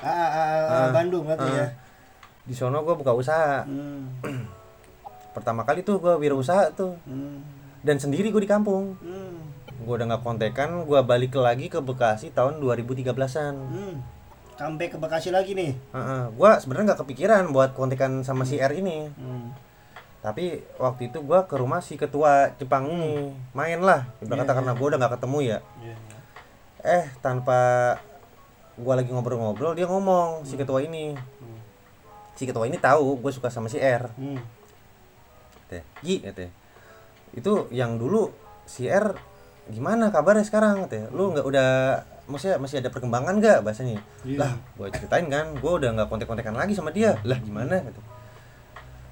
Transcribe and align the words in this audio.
Ah, 0.00 0.08
ah, 0.08 0.30
ah, 0.30 0.48
ah, 0.66 0.66
Ah, 0.66 0.88
Bandung 0.90 1.24
berarti 1.24 1.44
ah. 1.44 1.56
ya. 1.56 1.66
di 2.40 2.52
sono 2.52 2.80
gue 2.80 2.94
buka 2.94 3.12
usaha 3.12 3.62
Hmm. 3.62 4.10
pertama 5.30 5.62
kali 5.62 5.80
tuh 5.80 5.96
gue 5.96 6.14
wirausaha 6.16 6.72
tuh 6.72 6.96
Hmm. 7.02 7.44
dan 7.80 7.96
sendiri 7.96 8.28
gue 8.28 8.40
di 8.40 8.48
kampung 8.48 8.96
Hmm. 8.96 9.38
gue 9.78 9.92
udah 9.92 10.06
nggak 10.08 10.22
kontekan 10.22 10.82
gue 10.82 11.00
balik 11.00 11.32
lagi 11.34 11.66
ke 11.66 11.78
Bekasi 11.78 12.30
tahun 12.30 12.58
2013an 12.58 13.54
Hmm. 13.54 13.96
Sampai 14.56 14.88
ke 14.88 14.96
Bekasi 14.96 15.30
lagi 15.30 15.52
nih. 15.54 15.72
gue 16.30 16.50
sebenarnya 16.58 16.92
nggak 16.92 17.00
kepikiran 17.00 17.48
buat 17.48 17.72
kontekan 17.72 18.20
sama 18.20 18.42
si 18.42 18.56
R 18.56 18.72
ini 18.72 19.08
Hmm. 19.10 19.52
tapi 20.20 20.60
waktu 20.76 21.08
itu 21.08 21.18
gue 21.18 21.40
ke 21.44 21.54
rumah 21.54 21.78
si 21.78 21.94
ketua 21.94 22.52
Jepang 22.54 22.84
ini 22.84 23.32
main 23.52 23.78
lah 23.78 24.04
ibarat 24.18 24.32
Iya, 24.34 24.42
kata 24.42 24.52
karena 24.54 24.72
iya. 24.72 24.78
gue 24.78 24.86
udah 24.86 24.98
nggak 24.98 25.14
ketemu 25.16 25.38
ya 25.40 25.58
Iya. 25.78 25.96
eh 26.82 27.04
tanpa 27.20 27.60
gue 28.80 28.94
lagi 28.96 29.10
ngobrol-ngobrol 29.12 29.76
dia 29.76 29.84
ngomong 29.84 30.48
si 30.48 30.56
ketua 30.56 30.80
ini. 30.80 31.12
Hmm. 31.12 31.58
si 32.34 32.48
ketua 32.48 32.64
ini 32.64 32.80
tahu 32.80 33.20
gue 33.20 33.32
suka 33.36 33.52
sama 33.52 33.68
si 33.68 33.76
R. 33.76 34.08
Hmm. 34.16 34.40
teh 35.68 35.84
Gi 36.00 36.24
teh. 36.24 36.50
Itu 37.36 37.68
yang 37.70 38.00
dulu 38.00 38.32
si 38.64 38.88
R 38.88 39.12
gimana 39.68 40.08
kabarnya 40.08 40.42
sekarang? 40.42 40.88
Teh. 40.88 41.06
Lu 41.12 41.36
nggak 41.36 41.46
udah 41.46 41.68
maksudnya 42.26 42.56
masih 42.56 42.80
ada 42.80 42.88
perkembangan 42.88 43.38
nggak? 43.38 43.58
Bahasanya. 43.60 44.00
Iya. 44.24 44.38
lah 44.40 44.52
gue 44.56 44.86
ceritain 44.96 45.26
kan 45.28 45.52
gue 45.54 45.72
udah 45.72 45.90
nggak 46.00 46.08
kontek-kontekan 46.08 46.56
lagi 46.56 46.72
sama 46.72 46.90
dia. 46.90 47.20
Lah 47.22 47.38
gimana? 47.38 47.84
Gitu. 47.84 48.00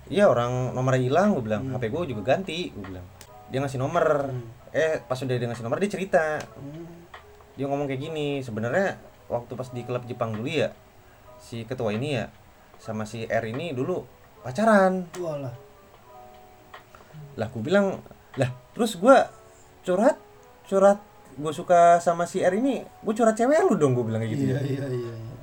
Iya 0.09 0.33
orang 0.33 0.73
nomornya 0.73 1.03
hilang 1.05 1.37
gue 1.37 1.45
bilang. 1.45 1.63
Hmm. 1.69 1.77
hp 1.77 1.85
gue 1.85 2.17
juga 2.17 2.23
ganti 2.35 2.73
gue 2.73 2.85
bilang. 2.85 3.07
Dia 3.53 3.61
ngasih 3.61 3.79
nomor. 3.81 4.33
Hmm. 4.33 4.73
eh 4.73 5.01
pas 5.05 5.17
udah 5.21 5.37
dia 5.37 5.49
ngasih 5.49 5.65
nomor 5.65 5.79
dia 5.79 5.91
cerita. 5.93 6.41
Hmm. 6.57 6.97
dia 7.59 7.67
ngomong 7.67 7.91
kayak 7.91 8.07
gini 8.07 8.39
sebenarnya 8.39 8.95
waktu 9.29 9.53
pas 9.53 9.69
di 9.69 9.83
klub 9.83 10.05
Jepang 10.05 10.33
dulu 10.33 10.49
ya 10.49 10.73
si 11.39 11.63
ketua 11.63 11.93
ini 11.93 12.17
ya 12.17 12.27
sama 12.77 13.05
si 13.05 13.25
R 13.25 13.45
ini 13.45 13.71
dulu 13.71 14.03
pacaran 14.41 15.07
Walah. 15.15 15.55
lah 17.35 17.47
gue 17.47 17.63
bilang 17.63 17.99
lah 18.35 18.51
terus 18.73 18.95
gue 18.95 19.17
curhat 19.83 20.17
curhat 20.65 20.99
gue 21.35 21.53
suka 21.53 21.99
sama 21.99 22.25
si 22.25 22.41
R 22.41 22.51
ini 22.53 22.83
gue 22.83 23.15
curhat 23.15 23.35
cewek 23.35 23.63
lu 23.65 23.75
dong 23.75 23.95
gue 23.95 24.05
bilang 24.05 24.19
kayak 24.19 24.33
gitu 24.33 24.45
Iya, 24.45 24.57
ya 24.57 24.63
iya, 24.63 24.87
iya. 24.89 25.13
iya. 25.15 25.37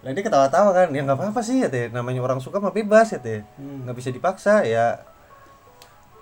lah 0.00 0.10
dia 0.10 0.22
ketawa-tawa 0.22 0.70
kan 0.72 0.88
ya 0.88 1.02
nggak 1.02 1.18
apa-apa 1.18 1.40
sih 1.40 1.60
ya 1.60 1.68
teh 1.68 1.90
namanya 1.90 2.20
orang 2.20 2.38
suka 2.38 2.56
mah 2.56 2.70
bebas 2.70 3.10
ya 3.10 3.18
teh 3.18 3.42
Hmm. 3.56 3.84
nggak 3.84 3.96
bisa 3.96 4.08
dipaksa 4.08 4.62
ya 4.62 5.02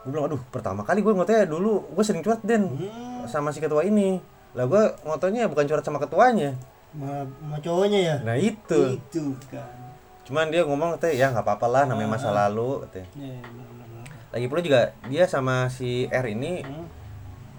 gue 0.02 0.10
bilang 0.10 0.26
aduh 0.26 0.40
pertama 0.48 0.82
kali 0.82 0.98
gue 0.98 1.12
ngotnya 1.12 1.44
dulu 1.44 1.84
gue 1.88 2.04
sering 2.04 2.22
curhat 2.22 2.40
den 2.42 2.64
Hmm. 2.68 3.24
sama 3.26 3.50
si 3.50 3.58
ketua 3.58 3.82
ini 3.82 4.18
lah 4.52 4.64
gue 4.64 4.82
ngotonya 5.02 5.44
bukan 5.46 5.64
curhat 5.64 5.84
sama 5.84 5.98
ketuanya 5.98 6.56
Ma, 6.90 7.20
ma 7.42 7.56
cowoknya 7.56 8.00
ya? 8.00 8.16
nah 8.22 8.34
itu 8.34 8.96
Itu 8.96 9.36
kan. 9.46 9.68
cuman 10.24 10.48
dia 10.48 10.62
ngomong 10.62 10.96
teh 10.96 11.12
ya 11.12 11.28
nggak 11.28 11.40
apa-apa 11.40 11.66
lah 11.66 11.82
namanya 11.84 12.08
masa 12.10 12.28
Ah. 12.30 12.46
lalu 12.46 12.84
teh 12.88 13.04
iya, 13.14 13.36
benar, 13.38 13.68
benar. 13.70 14.04
lagi 14.30 14.46
pula 14.46 14.60
juga 14.60 14.80
dia 15.04 15.24
sama 15.24 15.68
si 15.68 16.04
R 16.06 16.26
ini 16.26 16.60
Hmm. 16.60 16.86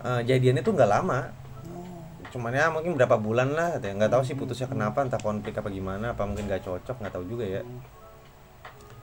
eh, 0.01 0.21
jadiannya 0.23 0.59
tuh 0.59 0.73
nggak 0.73 0.91
lama 0.91 1.29
Oh. 1.67 2.01
cuman 2.27 2.51
ya 2.51 2.69
mungkin 2.69 2.93
berapa 2.93 3.15
bulan 3.15 3.49
lah 3.51 3.77
ya 3.77 3.89
nggak 3.91 4.09
tahu 4.09 4.21
sih 4.23 4.33
putusnya 4.33 4.65
kenapa 4.65 5.01
entah 5.01 5.17
konflik 5.17 5.53
apa 5.53 5.67
gimana 5.67 6.11
apa 6.11 6.23
mungkin 6.23 6.45
nggak 6.45 6.61
cocok 6.61 6.97
nggak 6.97 7.11
tahu 7.11 7.25
juga 7.27 7.45
ya 7.47 7.61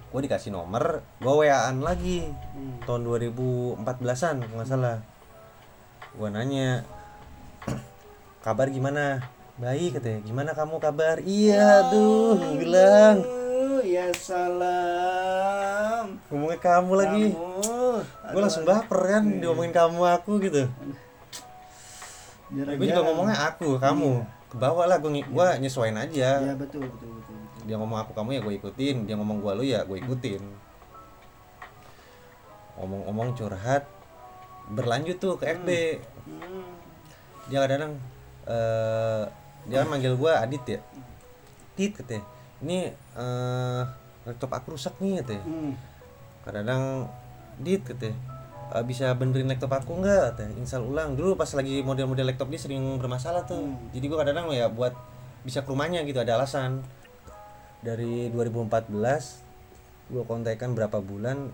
gue 0.07 0.21
dikasih 0.23 0.51
nomor 0.51 1.03
gue 1.17 1.35
waan 1.37 1.81
lagi 1.81 2.27
Hmm. 2.53 2.83
tahun 2.83 3.03
2014an 3.05 4.35
kalau 4.41 4.55
nggak 4.55 4.69
salah 4.69 4.99
gue 6.13 6.29
nanya 6.29 6.83
kabar 8.41 8.67
gimana 8.69 9.23
baik 9.57 9.97
katanya. 9.97 10.21
Gimana 10.25 10.51
kamu 10.53 10.77
kabar? 10.77 11.17
Iya 11.25 11.89
tuh 11.89 12.37
bilang. 12.61 13.25
Ya 13.87 14.13
salam. 14.13 16.21
ngomongnya 16.29 16.61
kamu 16.61 16.93
lagi. 16.97 17.27
Gue 18.33 18.41
langsung 18.41 18.69
baper 18.69 19.01
kan 19.09 19.25
diomongin 19.41 19.73
kamu 19.73 20.01
aku 20.21 20.37
gitu. 20.45 20.69
Gue 22.53 22.85
juga 22.85 23.03
ngomongnya 23.07 23.37
aku 23.49 23.81
kamu. 23.81 24.13
Ke 24.53 24.57
bawah 24.61 24.85
lah 24.85 25.01
gue 25.01 25.25
gue 25.25 25.47
nyesuain 25.65 25.97
aja. 25.97 26.45
Ya 26.45 26.55
betul 26.55 26.85
betul 26.85 27.09
betul. 27.21 27.37
betul. 27.41 27.65
dia 27.67 27.75
ngomong 27.81 27.99
aku 27.99 28.13
kamu 28.13 28.29
ya 28.37 28.41
gue 28.45 28.55
ikutin. 28.61 28.97
Dia 29.09 29.17
ngomong 29.17 29.41
gua 29.41 29.57
lu 29.57 29.65
ya 29.65 29.81
gue 29.89 29.97
ikutin. 29.97 30.43
Ngomong-ngomong 32.77 33.33
curhat 33.33 33.89
berlanjut 34.67 35.17
tuh 35.23 35.39
ke 35.39 35.47
FB 35.47 35.71
Hmm. 36.27 36.75
dia 37.47 37.63
kadang 37.63 38.03
eh 38.51 39.23
dia 39.67 39.83
kan 39.83 39.89
manggil 39.91 40.15
gua 40.15 40.41
Adit 40.41 40.63
ya? 40.65 40.79
Dit 41.75 41.93
katanya 41.93 42.25
ini 42.59 42.89
eh 42.93 43.83
laptop 44.25 44.51
aku 44.51 44.75
rusak 44.75 44.97
nih 44.99 45.21
katanya 45.23 45.45
Hmm. 45.45 45.73
kadang 46.43 46.83
Dit 47.57 47.83
katanya 47.83 48.17
"Eh, 48.75 48.83
bisa 48.83 49.15
benerin 49.15 49.47
laptop 49.47 49.71
aku 49.73 50.03
nggak? 50.03 50.35
katanya 50.35 50.53
install 50.59 50.85
ulang. 50.87 51.15
Dulu 51.15 51.35
pas 51.35 51.49
lagi 51.53 51.81
model-model 51.81 52.27
laptop 52.27 52.51
dia 52.51 52.59
sering 52.59 52.83
bermasalah 52.99 53.47
tuh. 53.47 53.61
Hmm. 53.61 53.91
jadi 53.93 54.05
gua 54.07 54.19
kadang 54.25 54.51
ya 54.51 54.67
buat 54.67 54.93
bisa 55.43 55.63
ke 55.63 55.69
rumahnya 55.71 56.03
gitu 56.03 56.19
ada 56.19 56.35
alasan. 56.35 56.83
Dari 57.81 58.29
2014 58.31 59.43
gua 60.11 60.23
kontekan 60.25 60.75
berapa 60.75 60.99
bulan 60.99 61.51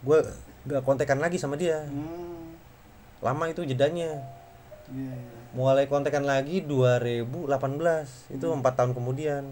gua 0.00 0.24
gak 0.62 0.84
kontekan 0.84 1.20
lagi 1.20 1.36
sama 1.36 1.56
dia. 1.56 1.84
Hmm. 1.84 2.56
lama 3.20 3.44
itu 3.46 3.60
jedanya. 3.62 4.16
Iya, 4.88 5.12
iya. 5.12 5.39
Mulai 5.50 5.90
kontekan 5.90 6.22
lagi 6.22 6.62
2018 6.62 7.26
itu 8.30 8.46
empat 8.46 8.74
tahun 8.78 8.92
kemudian. 8.94 9.44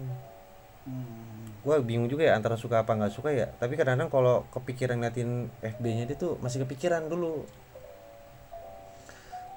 Hmm. 0.87 1.27
gue 1.59 1.75
bingung 1.83 2.07
juga 2.07 2.23
ya 2.23 2.39
antara 2.39 2.55
suka 2.55 2.87
apa 2.87 2.95
nggak 2.95 3.13
suka 3.13 3.35
ya. 3.35 3.51
Tapi 3.59 3.75
kadang-kadang 3.75 4.07
kalau 4.07 4.47
kepikiran 4.47 4.95
ngeliatin 4.95 5.51
FB-nya 5.59 6.07
dia 6.07 6.15
tuh 6.15 6.39
masih 6.39 6.63
kepikiran 6.63 7.11
dulu. 7.11 7.43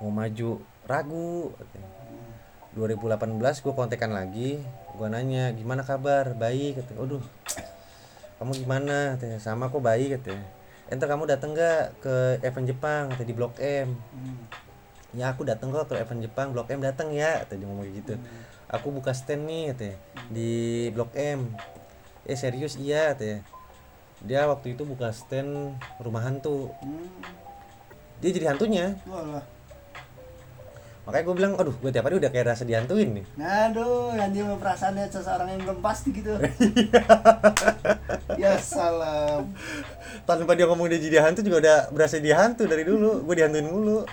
Mau 0.02 0.10
maju 0.10 0.58
ragu. 0.90 1.54
katanya. 1.54 1.90
2018 2.74 3.62
gue 3.62 3.72
kontekan 3.78 4.10
lagi. 4.10 4.58
Gue 4.98 5.06
nanya 5.06 5.54
gimana 5.54 5.86
kabar? 5.86 6.34
Baik? 6.34 6.82
Katanya 6.82 7.06
aduh 7.06 7.24
kamu 8.42 8.52
gimana? 8.66 9.14
Katanya 9.14 9.38
sama 9.38 9.70
kok 9.70 9.78
baik 9.78 10.18
katanya. 10.18 10.42
Entar 10.90 11.06
kamu 11.06 11.30
dateng 11.30 11.54
nggak 11.54 12.02
ke 12.02 12.14
event 12.42 12.66
Jepang? 12.66 13.14
Katanya 13.14 13.28
di 13.30 13.36
Blok 13.38 13.54
M. 13.62 13.94
Hmm. 13.94 14.71
Ya 15.12 15.28
aku 15.28 15.42
dateng 15.42 15.68
kok 15.68 15.86
ke 15.86 15.96
event 15.96 16.20
Jepang 16.20 16.50
Blok 16.50 16.68
M 16.68 16.80
dateng 16.80 17.12
ya 17.12 17.44
tadi 17.44 17.62
ngomong 17.62 17.84
gitu 17.92 18.16
Hmm. 18.16 18.24
aku 18.70 18.88
buka 18.90 19.12
stand 19.12 19.44
nih 19.44 19.70
katanya 19.70 19.96
di 20.28 20.50
Blok 20.88 21.12
M 21.12 21.52
eh 22.22 22.34
serius 22.34 22.74
iya 22.74 23.12
katanya 23.12 23.44
dia 24.20 24.46
waktu 24.46 24.72
itu 24.72 24.82
buka 24.82 25.10
stand 25.10 25.74
rumah 25.98 26.22
hantu 26.22 26.72
Hmm. 26.78 27.08
dia 28.18 28.30
jadi 28.30 28.50
hantunya 28.50 28.96
Walah. 29.04 29.44
makanya 31.02 31.24
gue 31.24 31.34
bilang 31.34 31.52
aduh 31.56 31.74
gue 31.74 31.90
tiap 31.90 32.06
hari 32.06 32.16
udah 32.16 32.30
kayak 32.30 32.46
rasa 32.48 32.62
dihantuin 32.62 33.10
nih 33.12 33.26
Aduh, 33.36 34.14
nanti 34.14 34.38
mah 34.38 34.54
perasaannya 34.54 35.10
seseorang 35.10 35.50
yang 35.50 35.60
belum 35.60 35.82
pasti 35.82 36.14
gitu. 36.14 36.30
ya 38.38 38.54
salam. 38.56 39.50
tanpa 40.22 40.54
dia 40.54 40.64
ngomong 40.64 40.86
dia 40.86 40.96
jadi 40.96 41.20
hantu 41.20 41.42
juga 41.42 41.58
udah 41.58 41.78
berasa 41.90 42.16
dia 42.16 42.38
hantu 42.38 42.64
dari 42.64 42.82
dulu 42.82 43.22
gue 43.22 43.34
dihantuin 43.34 43.66
mulu 43.66 44.06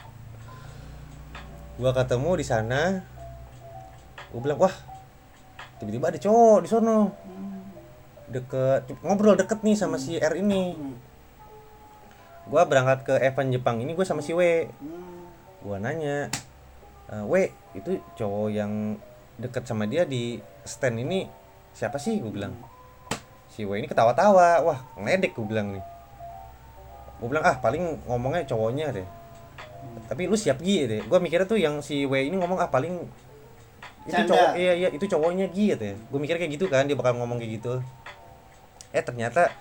gue 1.79 1.91
ketemu 1.95 2.31
di 2.35 2.45
sana. 2.45 2.81
Gue 4.35 4.40
bilang 4.44 4.59
wah 4.59 4.75
tiba-tiba 5.79 6.12
ada 6.12 6.19
cowok 6.19 6.59
di 6.59 6.67
sono. 6.67 7.16
Deket 8.28 8.91
ngobrol 9.00 9.40
deket 9.40 9.63
nih 9.63 9.79
sama 9.79 9.95
si 9.95 10.19
R 10.19 10.35
ini. 10.35 10.75
Gue 12.51 12.62
berangkat 12.67 13.07
ke 13.07 13.16
event 13.23 13.50
Jepang 13.56 13.79
ini 13.79 13.95
gue 13.95 14.03
sama 14.03 14.19
si 14.19 14.35
W. 14.35 14.67
Gue 15.63 15.75
nanya 15.79 16.28
"E, 17.07 17.16
W 17.23 17.34
itu 17.72 18.03
cowok 18.19 18.51
yang 18.51 19.00
deket 19.40 19.63
sama 19.63 19.88
dia 19.88 20.03
di 20.03 20.35
stand 20.67 21.00
ini 21.00 21.31
siapa 21.72 21.96
sih? 21.96 22.19
Gue 22.19 22.35
bilang. 22.35 22.59
Si 23.49 23.64
W 23.64 23.79
ini 23.79 23.87
ketawa-tawa 23.87 24.67
wah 24.67 24.79
ngeledek 24.99 25.31
gue 25.31 25.47
bilang 25.47 25.72
nih. 25.72 25.84
Gue 27.23 27.28
bilang 27.31 27.47
ah 27.47 27.55
paling 27.55 28.03
ngomongnya 28.03 28.43
cowoknya 28.43 28.91
deh 28.91 29.18
tapi 30.06 30.26
lu 30.26 30.34
siap 30.34 30.58
Gi 30.58 30.86
deh 30.86 31.02
gue 31.02 31.18
mikirnya 31.20 31.46
tuh 31.46 31.56
yang 31.56 31.80
si 31.80 32.03
W 32.03 32.18
ini 32.20 32.36
ngomong 32.36 32.58
ah 32.58 32.68
paling 32.68 33.06
itu 34.02 34.16
Canda. 34.16 34.32
cowok 34.32 34.50
iya 34.56 34.74
iya 34.76 34.88
itu 34.90 35.06
cowoknya 35.06 35.46
Gi 35.50 35.66
ya. 35.70 35.78
Gue 36.09 36.18
mikirnya 36.18 36.41
kayak 36.41 36.53
gitu 36.56 36.66
kan 36.66 36.84
dia 36.84 36.94
bakal 36.94 37.14
ngomong 37.16 37.38
kayak 37.38 37.62
gitu. 37.62 37.78
Eh 38.90 39.00
ternyata 39.00 39.53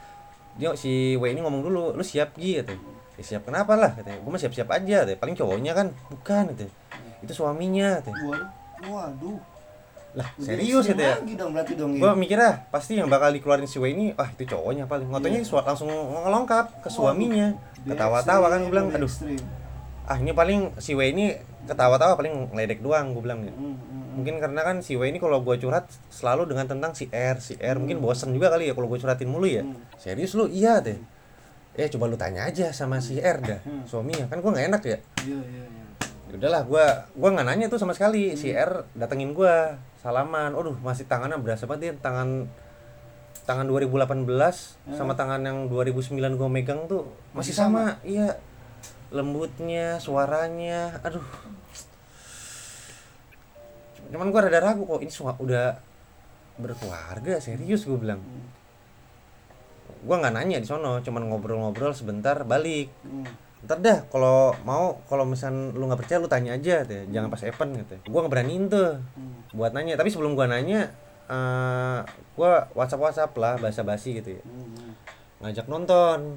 dia 0.55 0.73
si 0.73 1.15
W 1.15 1.25
ini 1.27 1.39
ngomong 1.39 1.61
dulu 1.61 1.93
lu 1.93 2.03
siap 2.03 2.33
Gi 2.35 2.57
katanya 2.57 2.81
ya. 3.15 3.23
Siap 3.25 3.45
kenapa 3.45 3.75
lah? 3.75 3.93
Katanya 3.93 4.19
gue 4.19 4.31
mah 4.31 4.41
siap 4.41 4.55
siap 4.55 4.69
aja 4.71 5.05
katanya 5.05 5.19
paling 5.19 5.35
cowoknya 5.35 5.73
kan? 5.75 5.87
Bukan 6.09 6.45
katanya 6.55 6.73
itu 7.19 7.33
suaminya 7.35 7.99
katanya 7.99 8.17
Waduh. 8.25 8.49
Waduh. 8.87 9.39
lah 10.17 10.29
Udah 10.33 10.47
serius 10.47 10.85
katanya 10.87 11.21
Lagi 11.21 11.35
dong 11.37 11.51
berarti 11.53 11.73
dong 11.75 11.91
gue 11.93 12.01
ya. 12.01 12.15
mikirnya 12.17 12.51
pasti 12.71 12.97
yang 12.97 13.13
bakal 13.13 13.29
dikeluarin 13.29 13.67
si 13.67 13.77
W 13.77 13.91
ini 13.91 14.17
ah 14.17 14.31
itu 14.31 14.49
cowoknya. 14.49 14.87
Paling 14.87 15.13
ngotonya 15.13 15.43
su- 15.43 15.59
langsung 15.59 15.91
ngelongkap 15.91 16.81
ke 16.81 16.89
suaminya. 16.89 17.53
Ketawa-tawa 17.85 18.49
kan 18.49 18.65
gue 18.65 18.71
bilang 18.71 18.89
aduh. 18.89 19.11
Ah 20.08 20.16
ini 20.16 20.32
paling 20.32 20.72
si 20.76 20.96
W 20.96 21.05
ini 21.06 21.37
ketawa-tawa 21.64 22.16
paling 22.16 22.49
ngeledek 22.50 22.81
doang 22.81 23.12
gue 23.12 23.20
bilang 23.20 23.44
Hmm, 23.44 23.52
hmm, 23.52 23.76
hmm. 23.76 24.05
mungkin 24.16 24.34
karena 24.40 24.60
kan 24.62 24.76
si 24.81 24.96
W 24.96 25.05
ini 25.05 25.20
kalau 25.20 25.38
gue 25.38 25.55
curhat 25.55 25.84
selalu 26.08 26.49
dengan 26.49 26.64
tentang 26.64 26.93
si 26.93 27.06
R 27.08 27.37
si 27.38 27.55
R 27.55 27.76
mungkin 27.76 28.00
bosen 28.00 28.32
juga 28.32 28.49
kali 28.49 28.66
ya 28.66 28.75
kalau 28.75 28.88
gue 28.88 28.96
curhatin 28.96 29.28
mulu 29.28 29.44
ya. 29.44 29.60
Hmm. 29.62 29.76
serius 29.94 30.32
lu? 30.32 30.49
Iya 30.49 30.81
deh. 30.81 30.96
Eh 31.75 31.87
coba 31.87 32.08
lu 32.08 32.16
tanya 32.16 32.43
aja 32.43 32.72
sama 32.72 32.99
si 32.99 33.20
R 33.20 33.38
dah 33.38 33.60
Hmm. 33.60 33.84
suaminya. 33.84 34.25
Kan 34.26 34.40
gue 34.40 34.49
nggak 34.49 34.66
enak 34.66 34.82
ya. 34.82 34.99
Iya 35.22 35.40
iya 35.44 35.64
iya. 35.69 35.84
Ya 36.28 36.34
udahlah 36.34 36.62
gua 36.64 36.84
gua 37.12 37.28
nggak 37.31 37.46
nanya 37.46 37.66
tuh 37.69 37.76
sama 37.76 37.93
sekali. 37.93 38.32
Si 38.34 38.49
R 38.49 38.88
datengin 38.93 39.32
gua 39.32 39.76
salaman. 39.96 40.52
Aduh 40.52 40.76
masih 40.78 41.05
tangannya 41.05 41.37
berasa 41.37 41.64
banget 41.64 41.81
dia. 41.84 41.93
Tangan 42.00 42.49
tangan 43.44 43.64
2018 43.64 44.28
sama 44.93 45.12
tangan 45.14 45.40
yang 45.40 45.58
2009 45.69 46.16
gua 46.34 46.49
megang 46.49 46.84
tuh 46.84 47.08
masih, 47.32 47.52
Masih 47.52 47.55
sama. 47.55 47.84
iya 48.05 48.37
lembutnya 49.08 49.96
suaranya 49.99 51.00
aduh 51.00 51.25
cuman 54.08 54.32
gua 54.32 54.49
rada 54.49 54.60
ragu 54.62 54.84
kok 54.84 55.00
ini 55.00 55.12
udah 55.12 55.66
berkeluarga 56.56 57.38
serius 57.38 57.84
gua 57.84 57.99
bilang 58.00 58.20
gua 60.05 60.16
nggak 60.20 60.34
nanya 60.34 60.56
di 60.60 60.66
sono 60.69 61.00
cuman 61.00 61.28
ngobrol-ngobrol 61.28 61.93
sebentar 61.93 62.40
balik 62.44 62.88
Hmm. 63.05 63.26
ntar 63.66 63.82
dah 63.82 63.99
kalau 64.06 64.55
mau 64.62 65.02
kalau 65.10 65.26
misal 65.26 65.50
lu 65.75 65.90
nggak 65.90 65.99
percaya 66.06 66.22
lu 66.22 66.31
tanya 66.31 66.55
aja 66.55 66.87
deh 66.87 67.10
jangan 67.10 67.26
pas 67.28 67.43
event 67.43 67.75
gitu 67.75 67.94
gua 68.06 68.25
nggak 68.25 68.32
beraniin 68.32 68.64
tuh 68.70 69.02
Hmm. 69.19 69.34
buat 69.52 69.75
nanya 69.75 69.99
tapi 69.99 70.08
sebelum 70.08 70.38
gua 70.38 70.46
nanya 70.46 70.94
eh 71.28 72.00
gua 72.32 72.70
whatsapp 72.72 73.02
whatsapp 73.02 73.32
lah 73.34 73.58
basa 73.58 73.82
basi 73.82 74.16
gitu 74.16 74.38
ya 74.38 74.43
Hmm. 74.46 74.94
ngajak 75.38 75.66
nonton. 75.70 76.34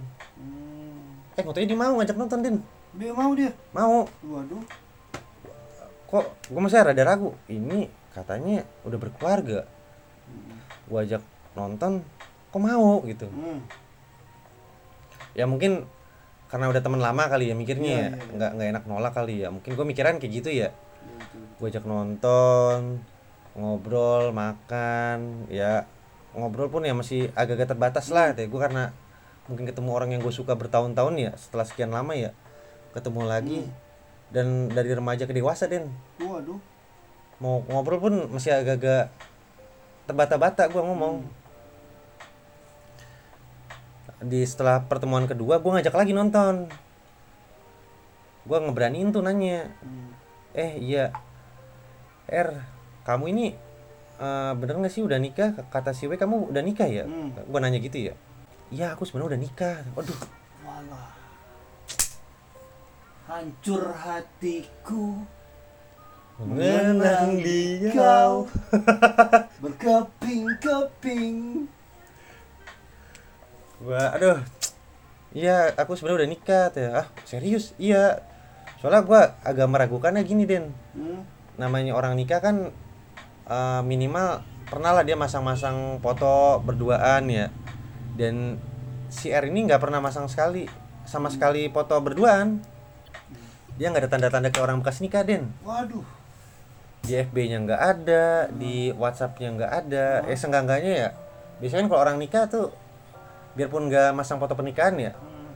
Eh 1.39 1.43
katanya 1.43 1.67
dia 1.71 1.79
mau 1.79 1.93
ngajak 1.95 2.17
nonton 2.19 2.39
din. 2.43 2.57
Dia 2.99 3.11
mau 3.15 3.31
dia. 3.31 3.51
mau. 3.71 4.03
Waduh. 4.23 4.63
kok 6.11 6.27
gua 6.51 6.61
masih 6.67 6.83
rada 6.83 7.03
ragu. 7.07 7.31
Ini 7.47 7.87
katanya 8.11 8.67
udah 8.83 8.99
berkeluarga. 8.99 9.63
Gua 10.91 11.07
ajak 11.07 11.23
nonton 11.55 12.03
kok 12.51 12.59
mau 12.59 12.99
gitu. 13.07 13.27
Hmm. 13.31 13.63
ya 15.31 15.47
mungkin 15.47 15.87
karena 16.51 16.67
udah 16.67 16.83
temen 16.83 16.99
lama 16.99 17.23
kali 17.31 17.47
ya 17.47 17.55
mikirnya 17.55 17.87
Iya, 17.87 18.03
ya. 18.03 18.09
iya. 18.11 18.31
nggak 18.35 18.51
nggak 18.59 18.67
enak 18.75 18.83
nolak 18.91 19.13
kali 19.15 19.39
ya. 19.39 19.47
Mungkin 19.47 19.71
gua 19.79 19.87
mikiran 19.87 20.19
kayak 20.19 20.33
gitu 20.43 20.49
ya. 20.51 20.75
Iya, 20.75 21.23
gue 21.57 21.67
ajak 21.71 21.87
nonton 21.87 22.99
ngobrol 23.55 24.35
makan 24.35 25.47
ya. 25.47 25.87
Ngobrol 26.35 26.67
pun 26.67 26.83
ya 26.83 26.91
masih 26.91 27.31
agak-agak 27.39 27.71
terbatas 27.75 28.11
lah 28.11 28.35
deh 28.35 28.47
gue 28.47 28.59
karena 28.59 28.91
mungkin 29.49 29.65
ketemu 29.65 29.89
orang 29.89 30.09
yang 30.13 30.21
gue 30.21 30.33
suka 30.33 30.53
bertahun-tahun 30.53 31.15
ya 31.17 31.31
setelah 31.39 31.65
sekian 31.65 31.89
lama 31.89 32.13
ya 32.13 32.31
ketemu 32.93 33.21
lagi. 33.25 33.59
Dan 34.31 34.71
dari 34.71 34.95
remaja 34.95 35.27
ke 35.27 35.35
dewasa 35.35 35.67
den 35.67 35.91
Waduh. 36.15 36.55
mau 37.43 37.59
ngobrol 37.67 37.99
pun 37.99 38.13
masih 38.31 38.55
agak-agak 38.55 39.11
terbata-bata 40.07 40.71
gue 40.71 40.79
ngomong. 40.79 41.27
Di 44.23 44.45
setelah 44.47 44.85
pertemuan 44.87 45.27
kedua 45.27 45.59
gue 45.59 45.67
ngajak 45.67 45.91
lagi 45.91 46.15
nonton. 46.15 46.71
Gue 48.47 48.57
ngeberaniin 48.57 49.11
tuh 49.11 49.19
nanya 49.19 49.67
Hmm. 49.83 50.15
eh 50.55 50.79
iya 50.79 51.11
R 52.31 52.55
kamu 53.03 53.35
ini 53.35 53.45
eh, 54.15 54.51
bener 54.55 54.79
nggak 54.79 54.93
sih 54.95 55.03
udah 55.03 55.19
nikah? 55.19 55.59
Kata 55.67 55.91
si 55.91 56.07
W 56.07 56.15
kamu 56.15 56.55
udah 56.55 56.63
nikah 56.63 56.87
ya? 56.87 57.03
Hmm. 57.03 57.35
gua 57.51 57.59
nanya 57.59 57.83
gitu 57.83 57.99
ya 57.99 58.15
iya 58.71 58.95
aku 58.95 59.03
sebenarnya 59.03 59.35
udah 59.35 59.41
nikah. 59.43 59.77
Waduh. 59.93 60.19
Walah. 60.63 61.11
Hancur 63.27 63.83
hatiku. 63.91 65.27
Mengenang 66.41 67.37
dia. 67.37 67.91
kau. 67.93 68.47
Berkeping-keping. 69.61 71.67
gua 73.81 74.13
aduh. 74.13 74.39
Iya 75.35 75.75
aku 75.75 75.99
sebenarnya 75.99 76.25
udah 76.25 76.31
nikah 76.31 76.65
teh. 76.71 76.87
Ah 76.87 77.11
serius? 77.27 77.75
Iya. 77.75 78.23
Soalnya 78.79 79.05
gua 79.05 79.21
agak 79.45 79.67
meragukannya 79.69 80.23
gini 80.25 80.47
den. 80.47 80.71
Hmm. 80.95 81.27
namanya 81.59 81.93
orang 81.93 82.17
nikah 82.17 82.41
kan 82.41 82.73
eh, 83.45 83.81
minimal 83.85 84.41
pernah 84.65 84.95
lah 84.95 85.03
dia 85.05 85.19
masang-masang 85.19 85.99
foto 85.99 86.63
berduaan 86.63 87.29
ya 87.29 87.53
dan 88.21 88.61
si 89.09 89.33
R 89.33 89.49
ini 89.49 89.65
nggak 89.65 89.81
pernah 89.81 89.97
masang 89.97 90.29
sekali 90.29 90.69
sama 91.09 91.33
sekali 91.33 91.65
foto 91.73 91.97
berduaan 91.97 92.61
dia 93.75 93.89
nggak 93.89 94.05
ada 94.05 94.11
tanda-tanda 94.13 94.53
ke 94.53 94.61
orang 94.61 94.77
bekas 94.77 95.01
nikah 95.01 95.25
den 95.25 95.49
Waduh. 95.65 96.05
di 97.01 97.17
FB-nya 97.17 97.57
nggak 97.65 97.81
ada 97.81 98.25
di 98.53 98.93
WhatsApp-nya 98.93 99.49
nggak 99.57 99.71
ada 99.73 100.05
eh 100.29 100.37
seenggak-enggaknya 100.37 100.93
ya 100.93 101.09
biasanya 101.57 101.89
kalau 101.89 102.01
orang 102.05 102.21
nikah 102.21 102.45
tuh 102.45 102.69
biarpun 103.57 103.89
nggak 103.89 104.13
masang 104.13 104.37
foto 104.37 104.53
pernikahan 104.53 104.93
ya 105.01 105.11
Hmm. 105.17 105.49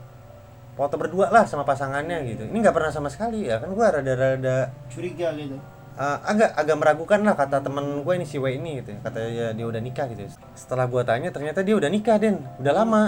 foto 0.73 0.97
berdua 0.97 1.29
lah 1.29 1.45
sama 1.45 1.61
pasangannya 1.63 2.25
gitu 2.25 2.49
ini 2.49 2.65
nggak 2.65 2.73
pernah 2.73 2.89
sama 2.89 3.13
sekali 3.13 3.45
ya 3.45 3.61
kan 3.61 3.69
gua 3.71 3.93
rada-rada 3.93 4.73
Curiga 4.89 5.31
gitu. 5.37 5.55
Uh, 5.95 6.19
agak 6.27 6.51
agak 6.53 6.75
meragukan 6.75 7.23
lah 7.23 7.33
kata 7.33 7.63
temen 7.63 8.03
gue 8.03 8.13
ini 8.13 8.23
si 8.23 8.35
W 8.35 8.51
ini 8.51 8.83
gitu 8.83 8.91
ya. 8.91 8.99
katanya 8.99 9.55
dia 9.55 9.63
udah 9.65 9.79
nikah 9.79 10.05
gitu 10.07 10.21
ya. 10.21 10.31
setelah 10.51 10.85
gue 10.85 10.99
tanya 11.01 11.31
ternyata 11.31 11.63
dia 11.63 11.71
udah 11.71 11.87
nikah 11.87 12.19
Den 12.19 12.43
udah 12.59 12.73
lama 12.75 13.03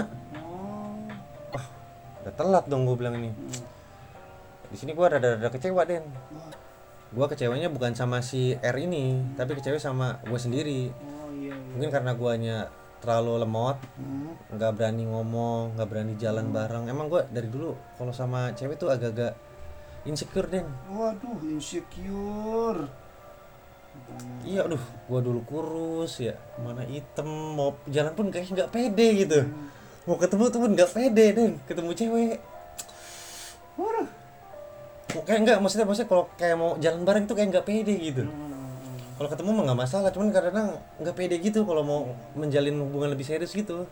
Oh. 1.50 1.66
udah 2.22 2.32
telat 2.32 2.64
dong 2.64 2.84
gue 2.84 2.96
bilang 2.96 3.12
ini 3.14 3.28
Hmm. 3.28 3.60
di 4.66 4.76
sini 4.76 4.92
gue 4.92 5.04
rada-rada 5.04 5.48
kecewa 5.48 5.84
Den 5.84 6.00
Wah. 6.32 6.48
gue 7.10 7.26
kecewanya 7.28 7.68
bukan 7.68 7.92
sama 7.92 8.20
si 8.20 8.56
R 8.56 8.76
ini 8.78 9.20
tapi 9.34 9.52
kecewa 9.52 9.76
sama 9.76 10.16
gue 10.22 10.38
sendiri 10.38 10.88
Oh 10.88 11.28
iya. 11.30 11.52
iya. 11.52 11.72
mungkin 11.76 11.90
karena 11.90 12.12
guanya 12.12 12.56
terlalu 12.98 13.36
lemot 13.38 13.76
Hmm. 13.94 14.32
nggak 14.50 14.72
berani 14.72 15.04
ngomong 15.04 15.76
nggak 15.76 15.86
berani 15.86 16.16
jalan 16.16 16.48
bareng 16.48 16.84
emang 16.86 17.06
gue 17.06 17.20
dari 17.28 17.46
dulu 17.46 17.76
kalau 17.94 18.10
sama 18.10 18.48
cewek 18.52 18.76
tuh 18.76 18.88
agak-agak 18.88 19.36
insecure 20.08 20.48
Den 20.48 20.64
Waduh, 20.88 21.38
insecure. 21.44 22.88
iya 24.46 24.62
aduh 24.62 24.78
gue 24.80 25.20
dulu 25.20 25.42
kurus 25.42 26.22
ya 26.22 26.38
mana 26.62 26.86
hitam 26.86 27.26
mau 27.28 27.74
jalan 27.90 28.14
pun 28.14 28.32
kayak 28.32 28.48
nggak 28.48 28.70
pede 28.72 29.08
gitu. 29.26 29.38
Mau 30.08 30.16
ketemu 30.16 30.44
tuh 30.48 30.60
pun 30.64 30.70
nggak 30.72 30.90
pede 30.96 31.26
dan 31.36 31.50
ketemu 31.68 31.90
cewek. 31.92 32.38
Waduh. 33.76 34.08
Mau 35.12 35.22
kayak 35.26 35.40
nggak 35.44 35.58
maksudnya 35.60 35.84
maksudnya 35.84 36.08
kalau 36.08 36.24
kayak 36.38 36.56
mau 36.56 36.78
jalan 36.80 37.00
bareng 37.04 37.24
tuh 37.28 37.34
kayak 37.36 37.48
nggak 37.52 37.66
pede 37.68 37.94
gitu. 38.00 38.22
Hmm. 38.24 38.56
kalau 39.18 39.34
ketemu 39.34 39.50
mah 39.50 39.62
nggak 39.66 39.80
masalah 39.82 40.08
cuman 40.14 40.30
kadang 40.30 40.78
nggak 41.02 41.16
pede 41.18 41.36
gitu 41.42 41.66
kalau 41.66 41.82
mau 41.82 42.00
menjalin 42.38 42.78
hubungan 42.78 43.10
lebih 43.10 43.26
serius 43.26 43.50
gitu. 43.50 43.82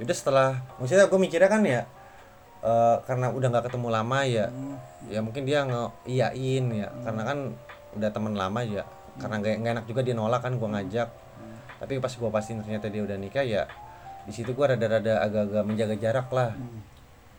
Udah 0.00 0.16
setelah 0.16 0.64
maksudnya 0.80 1.06
gue 1.06 1.20
mikirnya 1.20 1.50
kan 1.52 1.62
ya 1.62 1.84
eh, 2.62 2.96
karena 3.02 3.26
udah 3.28 3.48
nggak 3.48 3.64
ketemu 3.66 3.88
lama 3.90 4.18
ya 4.22 4.46
Hmm. 4.48 4.76
ya 5.06 5.18
mungkin 5.18 5.42
dia 5.42 5.62
nge 5.62 5.82
iyain 6.06 6.64
ya 6.72 6.88
karena 7.02 7.22
kan 7.24 7.38
udah 7.92 8.10
temen 8.10 8.32
lama 8.32 8.60
ya 8.62 8.86
karena 9.14 9.34
nggak 9.36 9.54
enak 9.60 9.84
juga 9.84 10.00
dia 10.00 10.14
nolak 10.14 10.40
kan 10.40 10.56
gua 10.56 10.72
ngajak 10.72 11.08
tapi 11.76 11.98
pas 11.98 12.12
gua 12.12 12.30
pastiin 12.30 12.62
ternyata 12.62 12.86
dia 12.86 13.02
udah 13.02 13.16
nikah 13.16 13.42
ya 13.42 13.66
di 14.22 14.32
situ 14.32 14.54
gua 14.54 14.70
rada-rada 14.70 15.18
agak-agak 15.20 15.62
menjaga 15.62 15.96
jarak 15.96 16.28
lah 16.30 16.50
Hmm. 16.52 16.80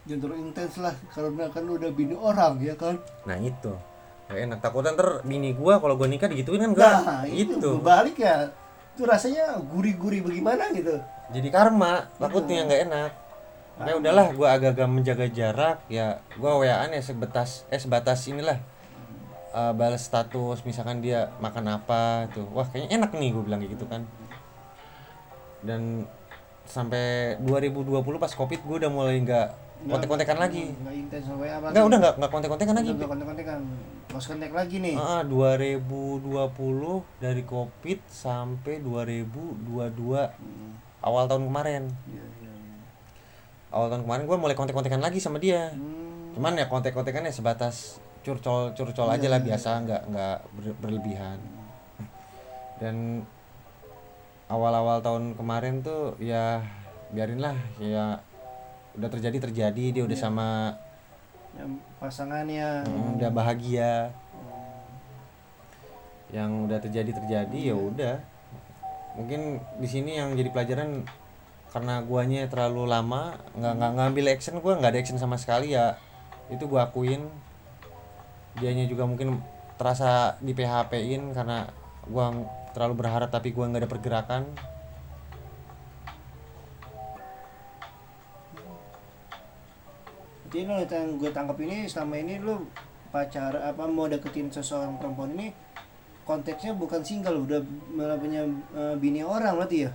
Jangan 0.03 0.19
terlalu 0.19 0.39
intens 0.43 0.75
lah 0.77 0.91
karena 1.07 1.47
kan 1.47 1.63
udah 1.63 1.89
bini 1.89 2.11
orang 2.11 2.59
ya 2.59 2.75
kan. 2.75 2.99
nah 3.23 3.39
itu 3.39 3.71
gak 4.25 4.39
enak 4.41 4.59
takutnya 4.59 4.91
ntar 4.91 5.23
bini 5.23 5.51
gua 5.51 5.79
kalau 5.79 5.95
gua 5.95 6.05
nikah 6.05 6.27
digituin 6.27 6.59
kan 6.59 6.71
enggak 6.71 6.93
Nah, 6.99 7.23
itu 7.25 7.55
itu 7.55 7.69
berbalik 7.73 8.19
ya. 8.19 8.51
Itu 8.91 9.07
rasanya 9.07 9.57
gurih-gurih 9.63 10.21
bagaimana 10.21 10.69
gitu. 10.69 10.99
jadi 11.31 11.47
karma 11.49 12.11
takutnya 12.13 12.61
nggak 12.63 12.81
enak 12.85 13.11
Makanya 13.73 13.95
udahlah 13.97 14.25
gua 14.31 14.47
agak-agak 14.53 14.87
menjaga 14.87 15.25
jarak 15.27 15.77
ya 15.89 16.21
gua 16.37 16.61
WA-an 16.61 16.93
ya 16.93 17.01
sebatas 17.01 17.65
eh 17.67 17.81
sebatas 17.81 18.21
inilah 18.29 18.61
eh, 19.49 19.73
balas 19.73 20.05
status 20.05 20.61
misalkan 20.61 21.01
dia 21.01 21.33
makan 21.37 21.73
apa 21.73 22.29
tuh 22.29 22.45
wah 22.53 22.65
kayaknya 22.65 23.01
enak 23.01 23.11
nih 23.13 23.29
gue 23.33 23.43
bilang 23.43 23.59
kayak 23.61 23.73
gitu 23.77 23.85
kan 23.89 24.01
dan 25.63 26.05
sampai 26.63 27.35
2020 27.41 27.91
pas 28.17 28.31
covid 28.31 28.59
gue 28.61 28.75
udah 28.83 28.91
mulai 28.91 29.19
nggak 29.19 29.47
kontek-kontekan 29.83 30.37
lagi 30.39 30.71
intens 30.95 31.27
nggak 31.27 31.83
udah 31.83 31.97
nggak 31.99 32.13
nggak 32.19 32.31
kontek-kontekan 32.31 32.75
lagi 32.77 32.89
Udah 32.95 33.09
kontek-kontekan. 33.09 33.59
Lost 34.13 34.29
kontak 34.29 34.53
lagi 34.53 34.77
nih. 34.77 34.93
Ah, 34.93 35.25
2020 35.25 37.01
dari 37.17 37.41
covid 37.43 37.99
sampai 38.05 38.77
2022 38.79 40.29
Hmm. 40.29 40.77
awal 41.01 41.25
tahun 41.27 41.49
kemarin 41.49 41.83
iya. 42.07 42.22
Awal 43.73 43.89
tahun 43.89 44.05
kemarin 44.05 44.23
gue 44.23 44.37
mulai 44.37 44.53
kontek-kontekan 44.53 45.01
lagi 45.01 45.17
sama 45.17 45.37
dia. 45.37 45.73
Hmm. 45.73 46.33
cuman 46.33 46.53
ya 46.55 46.65
kontek-kontekannya 46.65 47.29
sebatas 47.29 48.01
curcol 48.21 48.73
curcol 48.73 49.05
aja 49.05 49.27
lah 49.27 49.37
biasa 49.37 49.81
nggak 49.81 50.01
nggak 50.07 50.37
ber- 50.51 50.77
berlebihan. 50.79 51.37
Dan 52.77 53.21
awal-awal 54.45 54.97
tahun 54.99 55.33
kemarin 55.33 55.81
tuh 55.81 56.17
ya 56.17 56.61
biarinlah 57.09 57.53
ya 57.77 58.17
udah 58.93 59.09
terjadi 59.09 59.37
terjadi 59.41 59.85
dia 59.91 60.03
udah 60.03 60.17
sama 60.17 60.49
Yang 61.53 61.71
pasangannya. 61.97 62.81
mm, 62.83 63.17
udah 63.17 63.29
bahagia. 63.29 64.09
Yang 66.33 66.49
udah 66.65 66.79
terjadi 66.81 67.11
terjadi 67.13 67.59
ya 67.61 67.75
udah. 67.77 68.15
Mungkin 69.13 69.41
di 69.77 69.85
sini 69.85 70.17
yang 70.17 70.33
jadi 70.33 70.49
pelajaran 70.49 71.05
karena 71.73 72.05
guanya 72.05 72.45
terlalu 72.45 72.85
lama 72.85 73.33
nggak 73.57 73.73
nggak 73.81 73.91
ngambil 73.97 74.25
action 74.29 74.61
gua 74.61 74.77
nggak 74.77 74.93
ada 74.93 74.99
action 75.01 75.17
sama 75.17 75.41
sekali 75.41 75.73
ya. 75.73 75.97
Itu 76.53 76.69
gua 76.69 76.85
akuin. 76.85 77.25
Dianya 78.61 78.85
juga 78.85 79.09
mungkin 79.09 79.41
terasa 79.81 80.37
di 80.37 80.53
PHP-in 80.53 81.33
karena 81.33 81.65
gua 82.05 82.29
terlalu 82.77 82.93
berharap 83.01 83.33
tapi 83.33 83.49
gua 83.49 83.73
nggak 83.73 83.81
ada 83.81 83.89
pergerakan. 83.89 84.43
Jadi 90.53 90.69
lo 90.69 90.77
yang 90.77 91.17
gue 91.17 91.33
tangkap 91.33 91.57
ini 91.65 91.89
selama 91.89 92.13
ini 92.13 92.37
lo 92.37 92.69
pacar 93.09 93.57
apa 93.57 93.89
mau 93.89 94.05
deketin 94.05 94.53
seseorang 94.53 95.01
perempuan 95.01 95.33
ini 95.33 95.49
konteksnya 96.29 96.77
bukan 96.77 97.01
single 97.01 97.41
udah 97.41 97.57
malah 97.89 98.21
punya 98.21 98.45
eh, 98.77 98.93
bini 99.01 99.25
orang 99.25 99.57
berarti 99.57 99.89
ya 99.89 99.91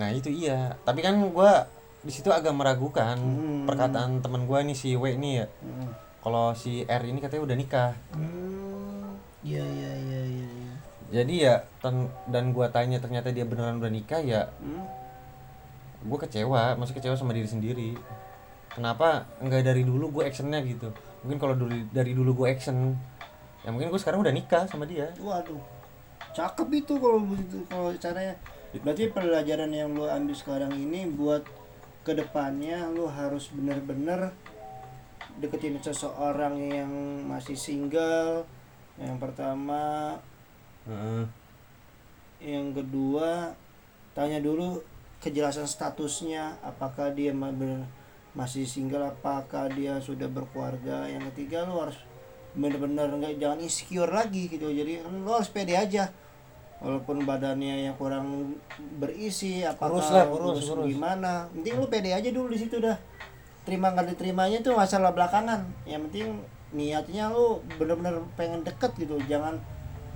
nah 0.00 0.08
itu 0.08 0.32
iya 0.32 0.72
tapi 0.80 0.98
kan 0.98 1.12
gua 1.28 1.68
di 2.00 2.08
situ 2.08 2.28
agak 2.28 2.50
meragukan 2.50 3.14
Hmm. 3.14 3.68
perkataan 3.68 4.18
teman 4.18 4.48
gua 4.48 4.64
nih 4.64 4.72
si 4.72 4.96
W 4.96 5.04
nih 5.14 5.32
ya 5.36 5.46
Hmm. 5.60 5.92
kalau 6.18 6.50
si 6.52 6.82
R 6.82 7.02
ini 7.04 7.20
katanya 7.20 7.44
udah 7.44 7.56
nikah 7.58 7.92
Hmm, 8.10 9.12
iya 9.42 9.60
iya 9.60 9.92
iya 10.00 10.20
iya. 10.26 10.48
iya. 10.56 10.74
jadi 11.12 11.34
ya 11.38 11.54
tan- 11.78 12.08
dan 12.26 12.50
gua 12.50 12.66
tanya 12.68 12.96
ternyata 12.96 13.28
dia 13.28 13.44
beneran 13.44 13.76
udah 13.76 13.90
nikah 13.90 14.18
ya 14.18 14.48
Hmm? 14.56 14.88
gue 16.00 16.16
kecewa 16.18 16.74
masih 16.74 16.96
kecewa 16.96 17.12
sama 17.12 17.30
diri 17.30 17.44
sendiri 17.44 17.92
kenapa 18.70 19.28
nggak 19.36 19.60
dari 19.62 19.84
dulu 19.84 20.08
gue 20.10 20.24
actionnya 20.24 20.64
gitu 20.64 20.88
mungkin 21.20 21.36
kalau 21.36 21.52
dulu 21.52 21.76
dari 21.90 22.16
dulu 22.16 22.32
gue 22.34 22.48
action 22.48 22.96
ya 23.60 23.68
mungkin 23.68 23.92
gue 23.92 24.00
sekarang 24.00 24.24
udah 24.24 24.32
nikah 24.32 24.64
sama 24.64 24.88
dia 24.88 25.12
Waduh, 25.20 25.60
cakep 26.32 26.68
itu 26.74 26.96
kalau 26.96 27.20
begitu 27.20 27.60
kalau 27.68 27.92
caranya. 27.94 28.32
Berarti 28.70 29.10
pelajaran 29.10 29.74
yang 29.74 29.98
lo 29.98 30.06
ambil 30.06 30.38
sekarang 30.38 30.70
ini 30.78 31.10
buat 31.10 31.42
ke 32.06 32.14
depannya 32.14 32.86
lo 32.94 33.10
harus 33.10 33.50
bener-bener 33.50 34.30
deketin 35.42 35.82
seseorang 35.82 36.54
yang 36.70 36.92
masih 37.26 37.58
single. 37.58 38.46
Yang 39.00 39.16
pertama, 39.18 40.14
Heeh. 40.86 41.24
yang 42.40 42.70
kedua 42.70 43.58
tanya 44.14 44.38
dulu 44.38 44.84
kejelasan 45.18 45.66
statusnya 45.66 46.56
apakah 46.62 47.12
dia 47.12 47.34
ma- 47.34 47.52
bener- 47.52 47.88
masih 48.32 48.62
single 48.62 49.10
apakah 49.10 49.66
dia 49.74 49.98
sudah 49.98 50.30
berkeluarga 50.30 51.10
yang 51.10 51.26
ketiga 51.34 51.66
lu 51.66 51.82
harus 51.82 51.98
bener-bener 52.54 53.10
nggak 53.10 53.38
jangan 53.42 53.58
insecure 53.58 54.10
lagi 54.10 54.46
gitu 54.46 54.70
jadi 54.70 55.02
lu 55.06 55.30
harus 55.30 55.50
pede 55.50 55.74
aja 55.74 56.10
walaupun 56.80 57.28
badannya 57.28 57.86
yang 57.86 57.94
kurang 58.00 58.56
berisi 58.96 59.60
apakah 59.62 60.00
Kurus 60.00 60.08
lah, 60.10 60.24
kurus, 60.26 60.64
kurus. 60.64 60.88
gimana. 60.88 61.46
Penting 61.52 61.74
lu 61.76 61.86
pede 61.86 62.10
aja 62.10 62.28
dulu 62.32 62.48
di 62.50 62.58
situ 62.58 62.80
dah. 62.80 62.96
Terima 63.68 63.92
nggak 63.92 64.16
diterimanya 64.16 64.64
itu 64.64 64.72
masalah 64.72 65.12
belakangan. 65.12 65.60
Yang 65.84 66.00
penting 66.08 66.28
niatnya 66.72 67.28
lu 67.28 67.60
bener-bener 67.76 68.24
pengen 68.34 68.64
deket 68.64 68.96
gitu. 68.96 69.20
Jangan 69.28 69.60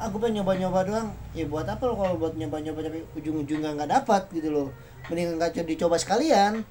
aku 0.01 0.17
pengen 0.19 0.41
nyoba-nyoba 0.41 0.81
doang. 0.89 1.09
Ya 1.37 1.45
buat 1.45 1.69
apa 1.69 1.85
lo 1.85 1.95
kalau 1.95 2.17
buat 2.17 2.35
nyoba-nyoba 2.35 2.81
tapi 2.81 3.05
ujung-ujungnya 3.15 3.77
nggak 3.77 3.91
dapat 4.01 4.23
gitu 4.33 4.49
loh. 4.49 4.69
Mending 5.13 5.37
nggak 5.37 5.53
coba 5.61 5.69
dicoba 5.69 5.97
sekalian. 6.01 6.65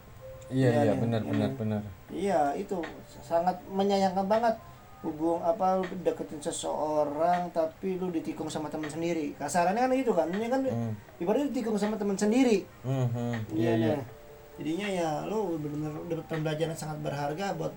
Iya 0.50 0.69
Iya, 0.69 0.69
iya 0.69 0.81
iya, 0.89 0.93
benar 0.97 1.21
iya. 1.21 1.29
benar 1.29 1.50
benar. 1.55 1.81
Iya 2.09 2.39
itu 2.57 2.77
sangat 3.21 3.57
menyayangkan 3.69 4.25
banget 4.25 4.57
hubung 5.03 5.39
apa 5.39 5.77
lu 5.77 5.86
deketin 6.00 6.39
seseorang 6.39 7.51
tapi 7.51 8.00
lu 8.00 8.07
ditikung 8.07 8.48
sama 8.48 8.72
teman 8.72 8.88
sendiri 8.88 9.36
kasarannya 9.36 9.83
kan 9.83 9.91
gitu 9.93 10.12
kan 10.12 10.27
ini 10.27 10.48
kan 10.48 10.63
Hmm. 10.63 10.95
ibaratnya 11.19 11.51
ditikung 11.51 11.75
sama 11.75 11.95
teman 11.95 12.15
sendiri 12.15 12.63
Hmm, 12.81 13.07
hmm. 13.07 13.36
iya 13.51 13.72
iya 13.75 13.93
nah. 13.93 14.07
jadinya 14.55 14.88
ya 14.88 15.10
lu 15.24 15.57
benar-benar 15.57 15.91
dapat 16.07 16.25
pembelajaran 16.25 16.72
sangat 16.74 16.98
berharga 17.00 17.51
buat 17.53 17.75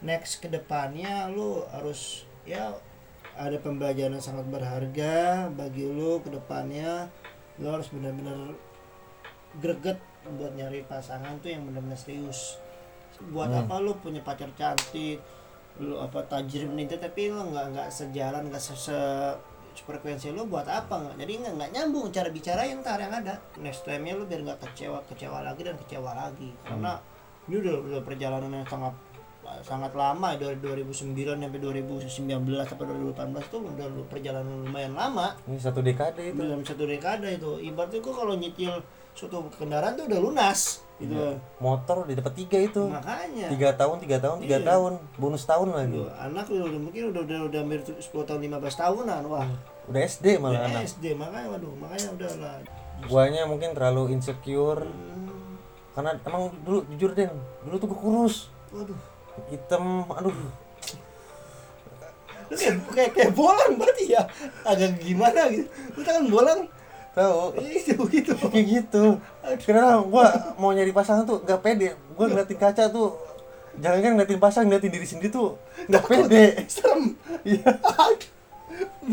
next 0.00 0.40
ke 0.40 0.48
depannya 0.48 1.30
lu 1.30 1.62
harus 1.70 2.26
ya 2.42 2.74
ada 3.34 3.54
pembelajaran 3.56 4.18
sangat 4.18 4.46
berharga 4.46 5.46
bagi 5.50 5.86
lu 5.86 6.18
ke 6.20 6.28
depannya 6.28 7.06
lu 7.56 7.70
harus 7.70 7.86
benar-benar 7.88 8.50
greget 9.54 9.98
buat 10.26 10.52
nyari 10.52 10.82
pasangan 10.82 11.38
tuh 11.38 11.50
yang 11.50 11.62
benar-benar 11.64 11.94
serius 11.94 12.58
buat 13.24 13.46
Hmm. 13.46 13.62
apa 13.62 13.78
lu 13.78 13.94
punya 13.96 14.18
pacar 14.20 14.50
cantik 14.52 15.22
lu 15.74 15.98
apa 15.98 16.22
tajir 16.24 16.66
menit 16.66 16.94
tapi 16.94 17.28
lu 17.28 17.50
nggak 17.50 17.66
nggak 17.74 17.88
sejalan 17.90 18.46
nggak 18.46 18.62
se, 18.62 18.74
se- 18.78 19.36
frekuensi 19.74 20.30
lu 20.30 20.46
buat 20.46 20.62
apa 20.64 20.94
nggak? 20.94 21.16
Jadi 21.18 21.32
nggak 21.34 21.52
nggak 21.58 21.70
nyambung 21.74 22.06
cara 22.08 22.30
bicara 22.30 22.62
yang 22.62 22.78
ntar 22.80 22.94
yang 22.96 23.10
ada. 23.10 23.34
Next 23.58 23.82
time 23.82 24.06
nya 24.06 24.14
lu 24.14 24.22
biar 24.22 24.40
nggak 24.40 24.62
kecewa 24.62 25.02
kecewa 25.10 25.42
lagi 25.42 25.66
dan 25.66 25.74
kecewa 25.74 26.14
lagi. 26.14 26.54
Karena 26.62 26.94
ini 27.44 27.58
udah, 27.58 27.74
udah 27.82 28.00
perjalanan 28.00 28.54
yang 28.54 28.62
sangat 28.64 28.94
sangat 29.60 29.92
lama 29.92 30.32
dari 30.34 30.56
2009 30.56 31.12
sampai 31.36 31.60
2019 31.60 32.06
sampai 32.64 32.84
2018 32.86 33.52
tuh 33.52 33.60
udah 33.60 33.86
lu- 33.90 34.06
perjalanan 34.06 34.62
lumayan 34.62 34.94
lama. 34.94 35.34
Ini 35.44 35.58
satu 35.58 35.82
dekade 35.82 36.30
itu. 36.30 36.38
Dalam 36.38 36.62
satu 36.62 36.86
dekade 36.86 37.34
itu. 37.34 37.58
Ibaratnya 37.60 37.98
gua 37.98 38.14
kalau 38.14 38.34
nyetil 38.38 38.72
suatu 39.14 39.46
kendaraan 39.54 39.94
tuh 39.94 40.10
udah 40.10 40.20
lunas 40.20 40.82
gitu. 40.94 41.10
Iya. 41.14 41.38
motor 41.58 42.06
udah 42.06 42.14
dapat 42.14 42.34
tiga 42.34 42.58
itu. 42.60 42.82
Makanya. 42.86 43.46
Tiga 43.50 43.68
tahun 43.74 43.96
tiga 43.98 44.16
tahun 44.22 44.36
tiga 44.42 44.58
Iya. 44.58 44.66
tahun. 44.66 44.92
Bonus 45.18 45.42
tahun 45.42 45.68
lagi 45.70 45.98
Tuh, 45.98 46.10
anak 46.14 46.46
udah, 46.46 46.64
udah 46.70 46.80
mungkin 46.82 47.02
udah 47.10 47.22
udah 47.26 47.38
udah 47.50 47.60
hampir 47.66 47.80
10 47.82 47.98
tahun 48.22 48.40
15 48.42 48.74
tahunan 48.74 49.22
wah. 49.26 49.46
Udah 49.86 50.00
SD 50.02 50.38
udah 50.38 50.42
malah 50.42 50.60
anak. 50.66 50.82
SD 50.86 51.04
makanya 51.14 51.48
waduh 51.50 51.74
makanya 51.78 52.08
udah 52.14 52.30
lah. 52.38 52.54
Guanya 53.04 53.42
mungkin 53.44 53.74
terlalu 53.74 54.14
insecure. 54.14 54.86
Hmm, 54.86 55.58
karena 55.94 56.10
emang 56.22 56.54
dulu 56.62 56.86
jujur 56.94 57.10
den 57.12 57.30
dulu 57.66 57.74
tuh 57.76 57.88
gue 57.90 57.98
kurus. 57.98 58.36
Waduh. 58.70 58.98
Hitam 59.50 60.06
aduh. 60.10 60.34
Lu 62.44 62.54
kayak 62.54 62.76
kayak, 62.92 63.10
kayak 63.16 63.32
bolang 63.34 63.72
berarti 63.74 64.14
ya. 64.14 64.22
Agak 64.62 65.00
gimana 65.00 65.48
gitu. 65.50 65.66
Lu 65.96 66.00
kan 66.06 66.22
bolang 66.28 66.60
tahu. 67.14 67.56
Itu 67.62 67.94
gitu 68.10 68.32
kayak 68.36 68.66
gitu. 68.66 69.04
Karena 69.64 70.02
gua 70.02 70.54
mau 70.60 70.74
nyari 70.74 70.90
pasangan 70.90 71.24
tuh 71.24 71.40
gak 71.46 71.62
pede. 71.62 71.94
Gua 72.18 72.26
ngeliatin 72.28 72.58
kaca 72.58 72.90
tuh. 72.90 73.14
Jangan 73.78 73.98
kan 74.02 74.10
ngeliatin 74.18 74.40
pasangan 74.42 74.66
ngeliatin 74.70 74.92
diri 74.92 75.06
sendiri 75.06 75.30
tuh 75.30 75.56
gak 75.88 76.04
pede. 76.04 76.66
Serem. 76.66 77.14
Iya. 77.46 77.70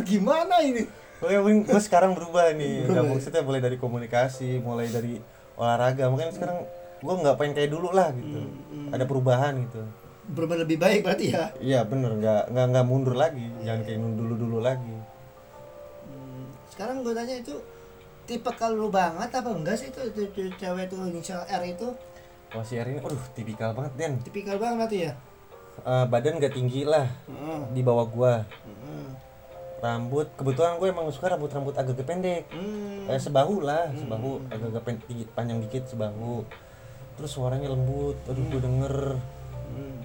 Gimana 0.01 0.65
ini? 0.65 0.85
Oke, 1.21 1.37
mungkin 1.37 1.69
gue 1.69 1.81
sekarang 1.85 2.17
berubah 2.17 2.49
nih. 2.57 2.89
Nggak 2.89 3.05
maksudnya 3.05 3.45
mulai 3.45 3.61
dari 3.61 3.77
komunikasi, 3.77 4.57
mulai 4.57 4.89
dari 4.89 5.21
olahraga. 5.53 6.09
Mungkin 6.09 6.33
sekarang 6.33 6.65
gue 6.97 7.13
nggak 7.13 7.37
pengen 7.37 7.53
kayak 7.53 7.69
dulu 7.69 7.93
lah 7.93 8.09
gitu. 8.09 8.41
Ada 8.89 9.05
perubahan 9.05 9.53
gitu. 9.69 9.85
berubah 10.31 10.63
lebih 10.63 10.77
baik 10.79 11.03
berarti 11.03 11.25
ya? 11.33 11.51
Iya 11.59 11.81
bener, 11.83 12.15
nggak 12.15 12.55
nggak 12.55 12.65
nggak 12.71 12.85
mundur 12.87 13.15
lagi. 13.17 13.45
Jangan 13.65 13.81
kayak 13.83 13.99
dulu 14.15 14.33
dulu 14.37 14.57
lagi. 14.63 14.95
Hmm, 16.07 16.45
sekarang 16.71 17.03
gue 17.03 17.13
tanya 17.13 17.35
itu 17.35 17.55
tipe 18.31 18.47
kalau 18.55 18.87
banget 18.87 19.27
apa 19.27 19.49
enggak 19.51 19.75
sih 19.75 19.91
itu, 19.91 19.99
itu, 20.07 20.21
itu 20.31 20.41
cewek 20.55 20.87
itu 20.87 20.95
inisial 21.11 21.43
R 21.43 21.63
itu 21.67 21.91
Wah 22.51 22.63
si 22.63 22.75
Erin, 22.75 22.99
aduh 22.99 23.19
tipikal 23.31 23.71
banget 23.71 23.91
Den. 23.99 24.13
tipikal 24.23 24.55
banget 24.55 24.77
berarti 24.79 24.99
ya 25.11 25.13
Eh, 25.81 26.05
badan 26.05 26.37
gak 26.37 26.51
tinggi 26.51 26.83
lah 26.83 27.07
Heeh. 27.25 27.59
di 27.71 27.81
bawah 27.81 28.03
gua. 28.05 28.43
Heeh. 28.43 29.07
Rambut, 29.81 30.27
kebetulan 30.35 30.77
gue 30.77 30.91
emang 30.91 31.09
suka 31.09 31.31
rambut 31.31 31.49
rambut 31.49 31.73
agak 31.73 32.03
pendek. 32.05 32.45
Hmm. 32.53 33.07
Kayak 33.07 33.23
sebahu 33.23 33.65
lah, 33.65 33.89
sebahu 33.95 34.45
agak-agak 34.51 34.83
pen- 34.83 35.03
tinggi- 35.09 35.31
panjang 35.31 35.57
dikit 35.63 35.89
sebahu. 35.89 36.43
Terus 37.17 37.31
suaranya 37.33 37.71
lembut, 37.71 38.19
aduh 38.29 38.45
gue 38.45 38.61
denger. 38.61 38.95
Hmm. 39.71 39.97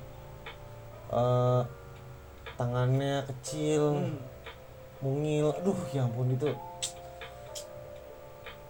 eh 1.06 1.62
tangannya 2.56 3.26
kecil 3.26 4.00
Hmm. 4.00 4.18
mungil 5.02 5.52
aduh 5.52 5.76
ya 5.92 6.08
ampun 6.08 6.30
itu 6.30 6.50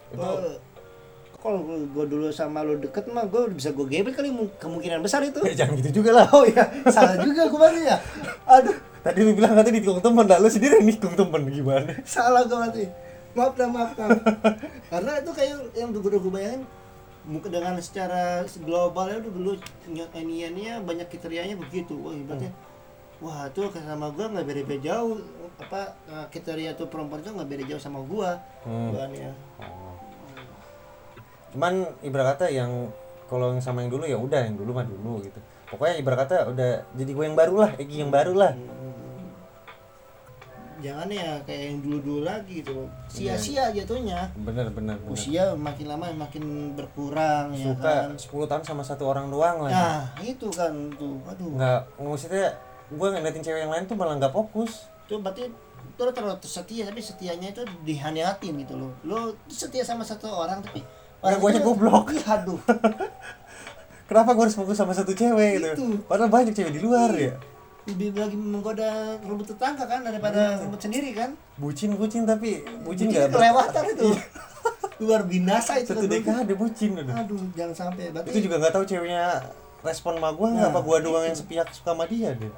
itu 0.09 0.31
kalau 1.37 1.63
gue 1.63 2.05
dulu 2.07 2.27
sama 2.29 2.61
lo 2.61 2.75
deket 2.75 3.07
mah 3.07 3.23
gue 3.23 3.55
bisa 3.55 3.71
gue 3.71 3.87
gebet 3.87 4.13
kali 4.13 4.29
mu- 4.29 4.51
kemungkinan 4.57 4.99
besar 4.99 5.23
itu. 5.23 5.39
Ya 5.43 5.55
jangan 5.63 5.79
gitu 5.79 6.03
juga 6.03 6.11
lah. 6.13 6.27
Oh 6.31 6.43
iya 6.43 6.65
salah 6.89 7.15
juga 7.17 7.47
gue 7.47 7.55
berarti 7.57 7.83
ya. 7.85 7.97
Aduh. 8.45 8.75
Tadi 9.07 9.23
lu 9.23 9.31
bilang 9.33 9.55
katanya 9.55 9.79
ditikung 9.79 10.03
temen 10.03 10.27
lah 10.27 10.39
lu 10.39 10.51
sendiri 10.51 10.83
yang 10.83 10.87
nikung 10.89 11.15
temen 11.15 11.47
gimana? 11.47 11.95
Salah 12.03 12.43
gue 12.43 12.57
berarti. 12.57 12.85
Maaf 13.33 13.55
dah 13.55 13.69
maaf 13.69 13.91
maaf. 13.95 14.19
Karena 14.91 15.13
itu 15.21 15.31
kayak 15.31 15.55
yang 15.73 15.91
dulu 15.93 16.19
gue 16.19 16.33
bayangin 16.33 16.63
mungkin 17.23 17.51
dengan 17.51 17.75
secara 17.79 18.43
global 18.63 19.07
itu 19.13 19.31
dulu 19.31 19.51
ny- 19.87 20.11
iniannya 20.17 20.83
banyak 20.83 21.07
kriterianya 21.07 21.55
begitu. 21.55 21.95
Wah 21.95 22.11
ibaratnya. 22.11 22.51
Wah 23.17 23.47
tuh 23.49 23.71
sama 23.71 24.11
gue 24.11 24.27
nggak 24.27 24.43
beda 24.43 24.61
beda 24.67 24.81
jauh. 24.83 25.23
Apa 25.57 25.95
eh, 26.05 26.27
kriteria 26.29 26.75
tuh 26.75 26.91
perempuan 26.91 27.23
tuh 27.23 27.31
nggak 27.33 27.47
beda 27.47 27.65
jauh 27.71 27.79
sama 27.79 28.03
gue 28.03 28.31
Hmm. 28.67 28.91
Cuman 31.57 31.89
ibarat 32.05 32.37
kata 32.37 32.53
yang 32.53 32.93
kalau 33.25 33.57
yang 33.57 33.65
sama 33.65 33.81
yang 33.81 33.89
dulu 33.89 34.05
ya 34.05 34.21
udah 34.21 34.45
yang 34.45 34.61
dulu 34.61 34.77
mah 34.77 34.85
dulu 34.85 35.25
gitu. 35.25 35.41
Pokoknya 35.73 35.97
ibarat 35.99 36.29
kata 36.29 36.53
udah 36.53 36.71
jadi 36.95 37.11
gue 37.11 37.25
yang 37.27 37.35
baru 37.35 37.55
lah 37.67 37.71
Egi 37.81 38.05
yang 38.05 38.13
baru 38.13 38.37
lah 38.37 38.53
jangan 40.77 41.09
ya 41.09 41.41
kayak 41.49 41.63
yang 41.73 41.79
dulu-dulu 41.81 42.21
lagi 42.29 42.61
tuh 42.61 42.85
Iya. 43.17 43.35
sia-sia 43.41 43.65
jatuhnya. 43.73 44.29
Bener 44.37 44.69
bener 44.69 45.01
bener. 45.01 45.09
Usia 45.09 45.57
makin 45.57 45.89
lama 45.89 46.13
makin 46.13 46.77
berkurang 46.77 47.57
ya 47.57 47.73
suka 47.73 47.93
kan? 48.07 48.11
10 48.13 48.51
tahun 48.51 48.63
sama 48.63 48.83
satu 48.85 49.09
orang 49.09 49.33
doang 49.33 49.65
lagi 49.65 49.73
nah 49.73 50.05
itu 50.21 50.49
kan 50.53 50.73
tuh 51.01 51.17
aduh. 51.25 51.57
Nggak 51.57 51.81
maksudnya 51.97 52.53
gue 52.93 53.09
ngeliatin 53.09 53.43
cewek 53.43 53.61
yang 53.67 53.73
lain 53.73 53.85
tuh 53.89 53.97
malah 53.97 54.15
nggak 54.21 54.35
fokus. 54.37 54.93
Itu 55.09 55.19
berarti 55.25 55.49
itu 55.87 56.01
lo 56.05 56.13
terlalu 56.13 56.37
setia 56.45 56.85
tapi 56.85 57.01
setianya 57.01 57.57
itu 57.57 57.63
dihaniatin 57.89 58.55
gitu 58.61 58.75
loh. 58.77 58.93
Lo 59.01 59.33
setia 59.49 59.81
sama 59.81 60.05
satu 60.05 60.29
orang 60.29 60.61
tapi 60.61 60.85
Orang 61.21 61.39
guanya 61.39 61.61
itu- 61.61 61.67
goblok. 61.67 62.05
Ih, 62.11 62.25
aduh. 62.25 62.61
Kenapa 64.09 64.31
gue 64.33 64.45
harus 64.47 64.55
fokus 64.55 64.77
sama 64.77 64.95
satu 64.95 65.11
cewek 65.11 65.51
gitu? 65.59 65.69
Itu. 65.75 65.87
padahal 66.07 66.31
banyak 66.31 66.55
cewek 66.55 66.73
di 66.73 66.81
luar 66.81 67.11
ya. 67.11 67.35
Lebih 67.87 68.15
lagi 68.15 68.35
menggoda 68.35 68.87
rumput 69.21 69.47
tetangga 69.49 69.83
kan 69.85 70.03
daripada 70.03 70.59
rumput 70.59 70.79
sendiri 70.81 71.11
kan? 71.11 71.35
Bucin 71.57 71.95
bucin 71.95 72.23
tapi 72.23 72.63
bucin 72.81 72.87
Bucin 72.87 73.07
nggak 73.11 73.31
ber- 73.31 73.39
kelewatan 73.41 73.83
itu. 73.91 74.09
Luar 75.03 75.23
binasa 75.23 75.77
itu 75.77 75.91
satu 75.93 76.07
dekade 76.07 76.55
bucin 76.55 76.95
udah 76.95 77.15
aduh 77.19 77.39
jangan 77.53 77.75
sampai. 77.75 78.11
Berarti 78.11 78.31
itu 78.31 78.47
juga 78.47 78.63
nggak 78.63 78.75
tahu 78.75 78.85
ceweknya 78.87 79.43
respon 79.83 80.17
sama 80.17 80.31
gue 80.33 80.49
nggak 80.49 80.63
Nah, 80.63 80.73
apa 80.73 80.81
gue 80.83 80.97
doang 81.03 81.25
yang 81.25 81.37
sepihak 81.37 81.69
suka 81.71 81.91
sama 81.91 82.07
dia 82.07 82.31
deh. 82.33 82.51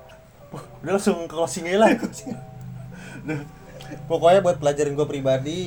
Udah 0.81 0.93
langsung 0.95 1.25
closing 1.25 1.65
aja 1.67 1.79
lah. 1.81 1.91
Udah. 3.25 3.41
pokoknya 4.05 4.41
buat 4.41 4.57
pelajaran 4.59 4.93
gue 4.93 5.07
pribadi 5.07 5.61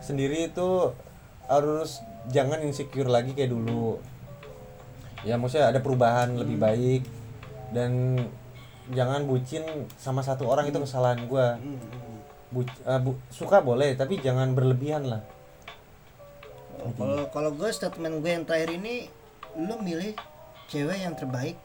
sendiri 0.00 0.48
itu 0.48 0.68
harus 1.50 1.98
jangan 2.28 2.62
insecure 2.62 3.10
lagi 3.10 3.34
kayak 3.34 3.50
dulu 3.50 3.98
ya 5.20 5.34
maksudnya 5.34 5.68
ada 5.68 5.82
perubahan 5.82 6.32
lebih 6.32 6.56
baik 6.56 7.02
dan 7.70 8.16
jangan 8.88 9.26
bucin 9.26 9.62
sama 9.94 10.22
satu 10.22 10.46
orang 10.46 10.66
itu 10.66 10.78
kesalahan 10.78 11.26
gue 11.26 11.46
Hmm, 11.58 11.76
hmm. 11.76 12.18
Bu- 12.50 12.66
eh, 12.82 13.00
bu- 13.00 13.20
suka 13.28 13.58
boleh 13.60 13.94
tapi 13.94 14.18
jangan 14.18 14.54
berlebihan 14.54 15.04
lah 15.04 15.22
Oh, 16.80 16.88
Kalau 16.96 17.28
kalau 17.28 17.50
gue 17.52 17.68
statement 17.68 18.24
gue 18.24 18.32
yang 18.32 18.48
terakhir 18.48 18.72
ini, 18.72 19.12
lu 19.54 19.76
milih 19.78 20.16
cewek 20.66 20.96
yang 20.96 21.12
terbaik 21.12 21.60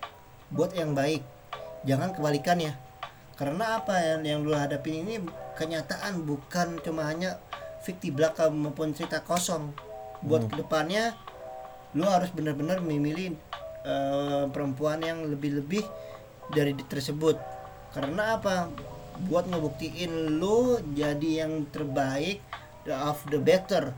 buat 0.52 0.76
yang 0.76 0.92
baik. 0.92 1.24
Jangan 1.88 2.12
kebalikannya. 2.12 2.76
Karena 3.36 3.80
apa 3.80 3.96
yang 3.96 4.22
yang 4.28 4.40
lu 4.44 4.52
hadapin 4.52 5.08
ini 5.08 5.24
kenyataan 5.56 6.20
bukan 6.22 6.84
cuma 6.84 7.08
hanya 7.08 7.40
fiktif 7.86 8.18
belaka 8.18 8.50
maupun 8.50 8.98
cerita 8.98 9.22
kosong. 9.22 9.70
Buat 10.26 10.50
ke 10.50 10.66
depannya 10.66 11.14
lu 11.94 12.10
harus 12.10 12.34
benar-benar 12.34 12.82
memilih 12.82 13.38
eh, 13.86 14.46
perempuan 14.50 15.00
yang 15.06 15.30
lebih-lebih 15.30 15.86
dari 16.50 16.74
tersebut. 16.74 17.38
Karena 17.94 18.42
apa? 18.42 18.68
Buat 19.30 19.48
ngebuktiin 19.48 20.42
lu 20.42 20.82
jadi 20.92 21.46
yang 21.46 21.70
terbaik, 21.72 22.44
the 22.86 22.94
of 22.94 23.22
the 23.32 23.42
better 23.42 23.94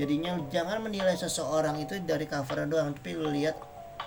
jadinya 0.00 0.40
jangan 0.48 0.80
menilai 0.80 1.14
seseorang 1.14 1.76
itu 1.84 2.00
dari 2.02 2.24
cover 2.24 2.64
doang 2.64 2.96
tapi 2.96 3.12
lu 3.12 3.28
lihat 3.28 3.54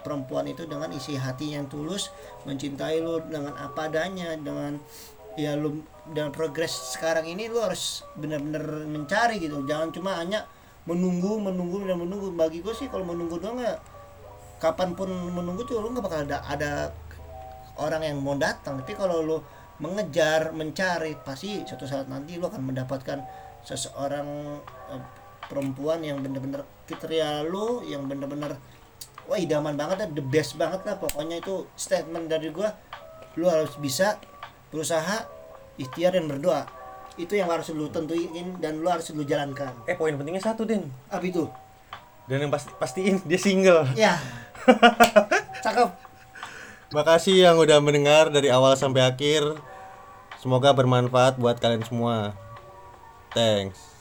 perempuan 0.01 0.49
itu 0.49 0.65
dengan 0.65 0.89
isi 0.93 1.17
hati 1.17 1.53
yang 1.53 1.69
tulus 1.69 2.09
mencintai 2.45 3.01
lu 3.01 3.21
dengan 3.25 3.53
apa 3.57 3.89
adanya 3.89 4.33
dengan 4.37 4.81
ya 5.35 5.59
lu 5.59 5.83
dan 6.15 6.31
progres 6.31 6.95
sekarang 6.95 7.27
ini 7.27 7.51
lu 7.51 7.59
harus 7.59 8.03
benar-benar 8.15 8.87
mencari 8.87 9.39
gitu. 9.39 9.63
Jangan 9.67 9.91
cuma 9.91 10.15
hanya 10.19 10.47
menunggu 10.87 11.39
menunggu 11.39 11.83
dan 11.83 11.99
menunggu. 11.99 12.31
Bagi 12.33 12.63
gue 12.63 12.71
sih 12.71 12.87
kalau 12.87 13.03
menunggu 13.03 13.39
doang 13.39 13.59
ya 13.59 13.77
kapan 14.59 14.95
pun 14.95 15.11
menunggu 15.11 15.67
tuh 15.67 15.83
lu 15.83 15.91
nggak 15.91 16.05
bakal 16.05 16.19
ada 16.23 16.39
ada 16.47 16.71
orang 17.81 18.01
yang 18.07 18.17
mau 18.23 18.37
datang. 18.39 18.79
Tapi 18.79 18.93
kalau 18.95 19.21
lu 19.21 19.37
mengejar 19.83 20.55
mencari 20.55 21.19
pasti 21.19 21.67
suatu 21.67 21.83
saat 21.83 22.07
nanti 22.07 22.39
lu 22.39 22.47
akan 22.47 22.71
mendapatkan 22.71 23.19
seseorang 23.67 24.27
eh, 24.93 25.03
perempuan 25.51 25.99
yang 25.99 26.23
bener-bener 26.23 26.63
kriteria 26.87 27.43
lu 27.43 27.83
yang 27.83 28.07
bener-bener 28.07 28.55
wah 29.25 29.35
idaman 29.41 29.73
banget 29.73 30.05
lah 30.05 30.09
the 30.15 30.23
best 30.23 30.55
banget 30.55 30.85
lah. 30.87 30.95
Pokoknya 30.95 31.43
itu 31.43 31.67
statement 31.75 32.31
dari 32.31 32.53
gua 32.53 32.71
lu 33.35 33.51
harus 33.51 33.75
bisa 33.81 34.15
berusaha 34.69 35.25
ikhtiar 35.79 36.15
dan 36.15 36.29
berdoa. 36.29 36.65
Itu 37.15 37.39
yang 37.39 37.47
harus 37.47 37.71
lu 37.71 37.87
tentuin 37.87 38.59
dan 38.59 38.83
lu 38.83 38.87
harus 38.91 39.07
lu 39.15 39.23
jalankan. 39.23 39.71
Eh 39.87 39.95
poin 39.95 40.11
pentingnya 40.15 40.43
satu 40.43 40.67
den 40.67 40.91
apa 41.07 41.23
itu? 41.23 41.47
Dan 42.25 42.45
yang 42.45 42.51
pasti 42.51 42.73
pastiin 42.75 43.23
dia 43.23 43.39
single. 43.39 43.87
Ya. 43.95 44.19
Cakep. 45.65 45.89
Makasih 46.91 47.49
yang 47.49 47.57
udah 47.57 47.79
mendengar 47.79 48.29
dari 48.29 48.51
awal 48.51 48.75
sampai 48.75 49.05
akhir. 49.05 49.43
Semoga 50.41 50.75
bermanfaat 50.75 51.41
buat 51.41 51.57
kalian 51.57 51.81
semua. 51.87 52.37
Thanks. 53.33 53.94